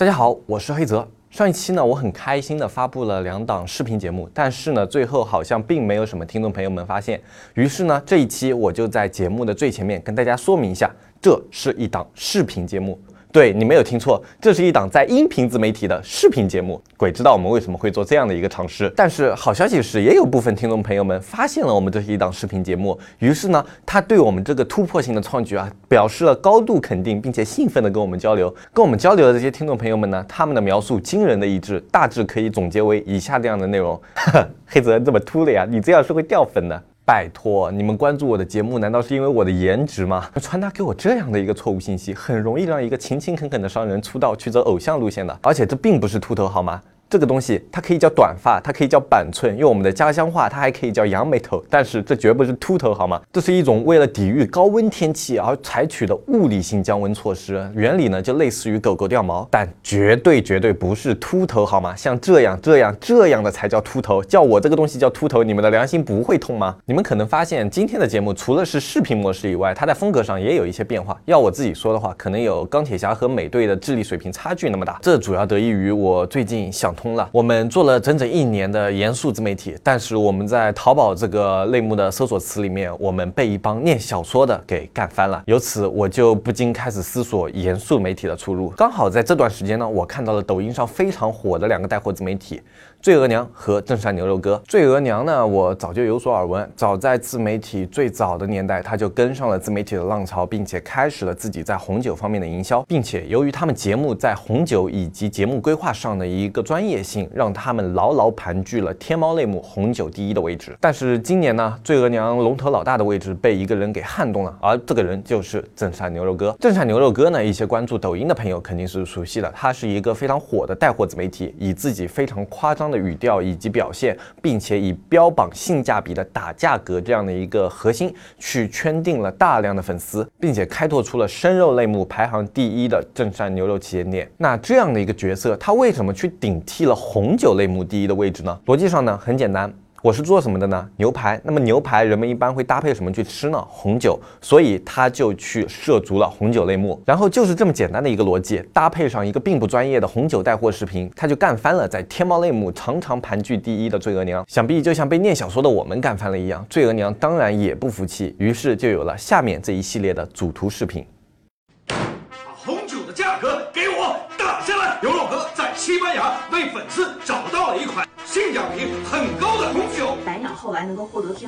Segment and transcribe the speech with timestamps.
[0.00, 1.06] 大家好，我是黑泽。
[1.28, 7.20] 上一期呢，我很开心的发布了两档视频节目，但是呢，最后好像并没有什么听众朋友们发现。
[7.52, 12.98] 于是呢，这一期我就在节目的最前面跟大家说明一下，这是一档视频节目。
[13.32, 16.80] 对你没有听错，这是一档在音频自媒体的视频节目。
[16.96, 18.92] 鬼知道我们为什么会做这样的一个尝试。
[18.96, 28.52] 但是好消息是，也有部分听众朋友们发现了我们这是一档视频节目，于是呢，他对我们这个突破性的创举啊，表示了高度肯定，并且兴奋的跟我们交流。
[28.72, 34.00] 跟我们交流的这些听众朋友们呢，他们的描述惊人的一致，大致可以总结为以下这样的内容：
[34.66, 35.64] 黑泽这么秃了呀？
[35.70, 36.82] 你这样是会掉粉的。
[37.10, 40.30] 拜托，你们关注我的节目，难道是因为我的颜值吗？
[40.40, 45.36] 传达给我这样的一个错误信息，很容易让一个勤勤恳恳的商人出道去走偶像路线的。
[45.42, 46.80] 而且这并不是秃头，好吗？
[47.10, 51.60] 这个东西它可以叫短发，它可以叫板寸，用我们的家乡话，它还可以叫扬眉头。
[51.68, 53.20] 但是这绝不是秃头，好吗？
[53.32, 61.96] 这是一种为了抵御高温天气而采取的物理性降温措施，原理呢就类似于狗狗掉毛，但绝对绝对不是秃头，好吗？
[61.96, 66.76] 像这样这样这样的才叫秃头，叫我这个东西叫秃头，你们的良心不会痛吗？
[66.84, 71.20] 你们可能发现今天的节目除了是视频模式以外，它在风格上也有一些变化。
[71.24, 75.00] 要我自己说的话，可能有钢铁侠和美队的智力水平差距那么大。
[75.02, 85.42] 这主要得益于我最近想通了，我们做了整整一年的严肃自媒体，但是我们在淘宝这个类目的搜索词里面，我们被一帮念小说的给干翻了。
[85.46, 88.68] 由此我就不禁开始思索严肃媒体的出路。
[88.76, 92.60] 刚好在这段时间呢，我看到了抖音上非常火的两个带货自媒体。
[93.02, 94.60] 醉额娘和正山牛肉哥。
[94.68, 110.76] 醉额娘呢，我早就有所耳闻，早在自媒体最早的年代，他就跟上了自媒体的浪潮，并且开始了自己在红酒方面的营销，并且由于他们节目在红酒以及节目规划上的一个专业性，让他们牢牢盘踞了天猫类目红酒第一的位置。
[110.78, 116.54] 但是今年呢，醉额娘龙头老大的位置被一个人给撼动了，而这个人就是正山牛肉哥。
[116.60, 122.89] 正山牛肉哥呢，一些关注抖音的朋友肯定是熟悉的，他是一个非常火的带货自媒体，以自己非常夸张。
[122.90, 134.30] 的语调以及表现，并且以标榜性价比的打价格这样的一个核心，去圈定了大量的粉丝，并且开拓出了生肉类目排行第一的正山牛肉旗舰店。
[134.38, 138.58] 那这样的一个角色，他为什么去顶替了红酒类目第一的位置呢？
[138.66, 139.72] 逻辑上呢，很简单。
[140.02, 140.88] 我是做什么的呢？
[140.96, 141.38] 牛排。
[141.44, 143.62] 那么牛排人们一般会搭配什么去吃呢？
[143.68, 144.18] 红酒。
[144.40, 147.00] 所以他就去涉足了红酒类目。
[147.04, 154.42] 然后就是这么简单的一个逻辑，搭配上一个并不专业的红酒带货视频，他就干翻了在天猫类目常常盘踞第一的醉额娘。
[154.48, 161.04] 想必就像被念小说的我们干翻了一样，醉额娘当然也不服气，于是就有了下面这一系列的主图视频。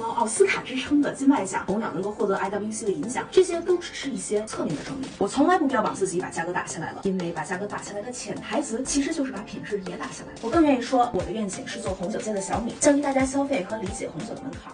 [0.00, 5.06] 猫奥斯卡之称的金麦奖，红鸟能够获得 IWC 的影响，这些都只是一些侧面的证明。
[5.18, 10.32] 我从来不标榜自己把价格打下来了，因为把价格打下来的潜台词其实就是把品质也打下来。
[10.40, 14.72] 我更愿意说，我的愿景是做红酒界的小米，降低大家消费和理解红酒的门槛。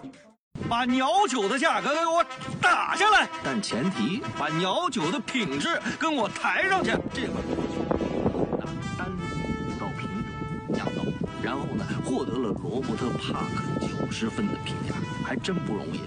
[0.69, 2.25] 把鸟酒的价格给我
[2.61, 6.91] 打下来，但前提把鸟酒的品质跟我抬上去。
[7.13, 7.43] 这款
[11.57, 14.93] 然后呢，获得了罗伯特·帕克九十分的评价，
[15.25, 16.01] 还真不容易。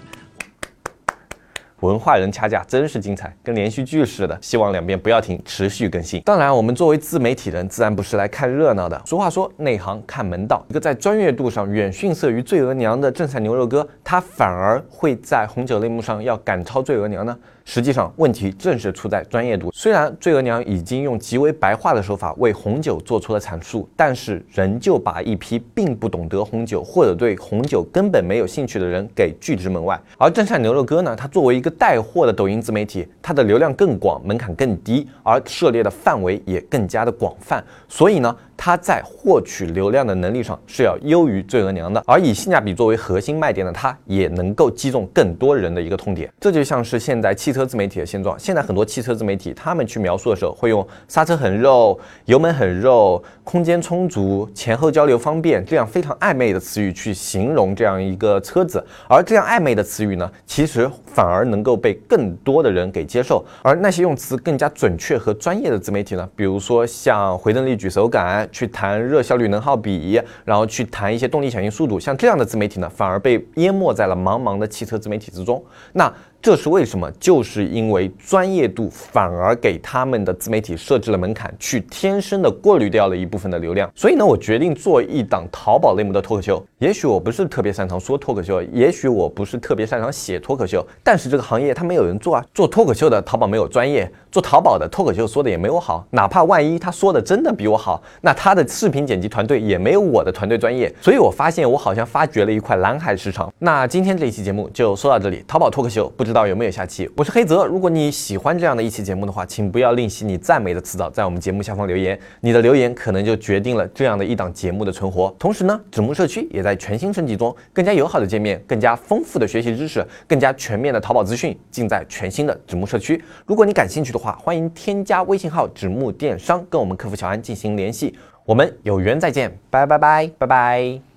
[1.80, 4.38] 文化人掐架真是精彩，跟连续剧似的。
[4.40, 6.20] 希望两边不要停，持续更新。
[6.20, 9.02] 当然，我们作为自媒体人，自然不是来看热闹的。
[9.04, 10.64] 俗话说，内行看门道。
[10.68, 17.36] 一个在专业度上远逊色于醉额娘的正菜牛肉哥，他反而会在红酒类目上要赶超醉额娘呢？
[17.72, 19.70] 实际上，问题正是出在专业度。
[19.72, 29.97] 虽然醉额娘已经用极为白话的手法为红酒做出了阐述，但是仍旧把一批并不懂得红酒或者对红酒根本没有兴趣的人给拒之门外。
[30.19, 38.36] 而正善牛肉哥呢，他作为一个带货的抖音自媒体，它的流量更广，门槛更低，而涉猎的范围也更加的广泛，所以呢。
[38.62, 46.30] 它在获取流量的能力上是要优于醉额娘的，而以性价比作为核心卖点的它，也能够击中更多人的一个痛点。
[46.39, 48.39] 这就像是现在汽车自媒体的现状。
[48.39, 58.84] 现在很多汽车自媒体，他们去描述的时候，会用刹车很肉、油门很肉、空间充足、前后交流方便这样非常暧昧的词语去形容这样一个车子。
[59.09, 63.42] 而这样暧昧的词语呢，其实反而能够被更多的人给接受。
[63.63, 68.47] 而那些用词更加准确和专业的自媒体呢，比如说像回灯率、举手感。
[68.50, 75.64] 去谈热效率能耗比，然后去谈一些动力响应速度，像这样的自媒体呢，反而被淹没在了茫茫的汽车自媒体之中。
[75.92, 76.12] 那
[76.42, 77.10] 这是为什么？
[77.21, 83.91] 就是因为专业度反而给他们的自媒体设置了门槛，去天生的过滤掉了一部分的流量。
[83.95, 86.65] 所以呢，我决定做一档淘宝类目的脱口秀。
[86.78, 92.42] 也许我不是特别擅长说脱口秀，也许我不是特别擅长写脱口秀，但是这个行业它没有人做啊。
[92.54, 96.07] 做脱口秀的淘宝没有专业，做淘宝的脱口秀说的也没我好。
[96.09, 100.91] 哪怕万一他说的真的比我好，那他的视频剪辑团队也没有我的团队专业。
[101.03, 103.53] 所以我发现我好像发掘了一块蓝海市场。
[103.59, 106.34] 那今天这一期节目就说到这里，淘宝脱口秀不知。
[106.34, 107.10] 道有没有下期？
[107.16, 107.66] 我是黑泽。
[107.66, 112.16] 如果你喜欢这样的一期节目的话，请不要吝惜你赞美的词藻，在我们节目下方留言。
[112.41, 115.34] 你的留言可能就决定了这样的一档节目的存活。
[115.41, 123.21] 同时呢，纸木社区也在全新升级中，更加友好的界面，更加丰富的学习知识，更加全面的淘宝资讯，尽在全新的纸木社区。
[123.44, 128.16] 如果你感兴趣的话，欢迎添加微信号“纸木电商”跟我们客服小安进行联系。
[128.44, 131.09] 我们有缘再见，拜拜拜拜拜。